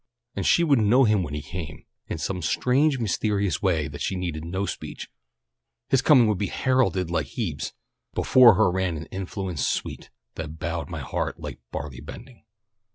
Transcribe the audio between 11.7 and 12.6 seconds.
barley bending.